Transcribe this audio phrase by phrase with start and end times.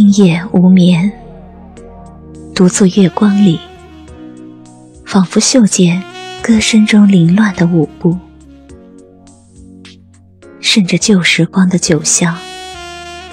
[0.00, 1.10] 今夜无眠，
[2.54, 3.58] 独坐月光里，
[5.04, 6.00] 仿佛嗅见
[6.40, 8.16] 歌声中凌乱的舞步，
[10.60, 12.38] 顺着旧时光的酒香，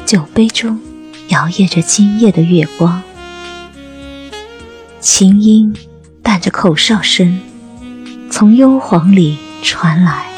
[0.07, 0.79] 酒杯中
[1.27, 3.03] 摇曳着今夜的月光，
[4.99, 5.71] 琴音
[6.23, 7.39] 伴着口哨声，
[8.31, 10.34] 从幽篁里传来。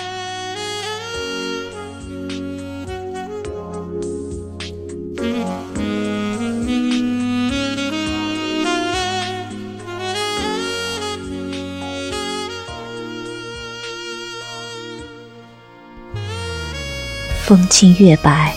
[17.48, 18.53] 风清月白，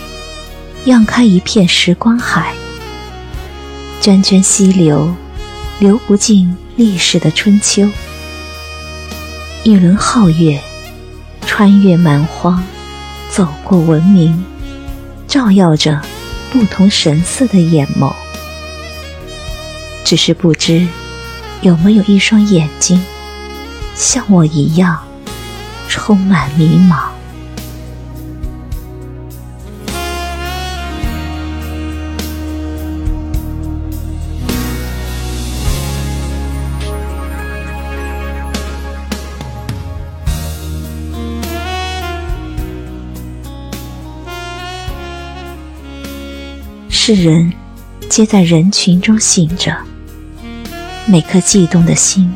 [0.86, 2.52] 漾开一片时光海。
[4.02, 5.14] 涓涓溪流，
[5.78, 7.88] 流不尽历史的春秋。
[9.62, 10.60] 一轮皓月，
[11.46, 12.64] 穿越蛮荒，
[13.30, 14.44] 走过文明，
[15.28, 16.02] 照耀着
[16.52, 18.12] 不同神色的眼眸。
[20.04, 20.88] 只是不知，
[21.60, 23.00] 有没有一双眼睛，
[23.94, 24.98] 像我一样，
[25.86, 27.04] 充满迷茫。
[47.02, 47.50] 世人
[48.10, 49.74] 皆在人群中醒着，
[51.06, 52.30] 每颗悸动的心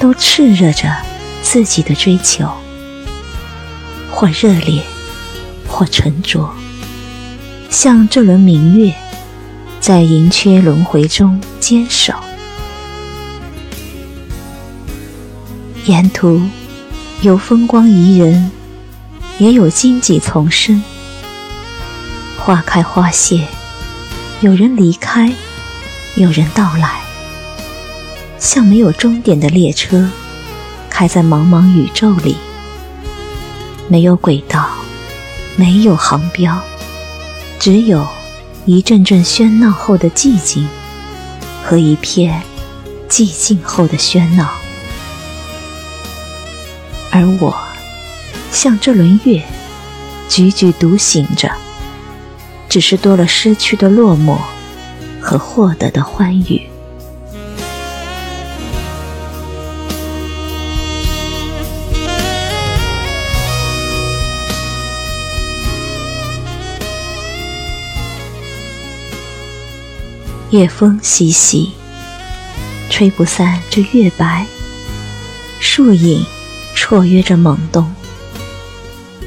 [0.00, 0.90] 都炽热着
[1.42, 2.50] 自己的追求，
[4.10, 4.82] 或热烈，
[5.68, 6.50] 或沉着，
[7.68, 8.94] 像这轮明月，
[9.78, 12.14] 在盈缺轮回中坚守。
[15.84, 16.40] 沿途
[17.20, 18.50] 有风光宜人，
[19.36, 20.82] 也有荆棘丛生，
[22.38, 23.46] 花开花谢。
[24.42, 25.32] 有人离开，
[26.16, 27.00] 有人到来，
[28.40, 30.10] 像没有终点的列车，
[30.90, 32.36] 开在茫茫宇宙里，
[33.86, 34.68] 没有轨道，
[35.54, 36.60] 没有航标，
[37.60, 38.04] 只有
[38.66, 40.68] 一阵阵喧闹后的寂静，
[41.62, 42.42] 和一片
[43.08, 44.50] 寂静后的喧闹。
[47.12, 47.56] 而我，
[48.50, 49.40] 像这轮月，
[50.28, 51.48] 踽踽独行着。
[52.72, 54.38] 只是多了失去的落寞
[55.20, 56.66] 和获得的欢愉。
[70.48, 71.72] 夜风习习，
[72.88, 74.46] 吹不散这月白；
[75.60, 76.24] 树影
[76.74, 77.94] 绰约着懵动，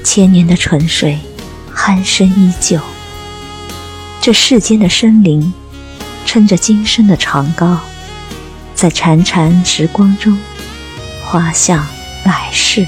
[0.04, 1.20] 千年的沉睡，
[1.72, 2.80] 鼾声依旧。
[4.26, 5.54] 这世间的生灵，
[6.26, 7.78] 撑着今生的长篙，
[8.74, 10.36] 在潺潺时光中，
[11.24, 11.86] 划向
[12.24, 12.88] 来世。